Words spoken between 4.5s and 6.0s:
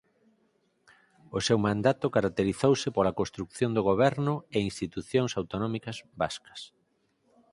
e institucións autonómicas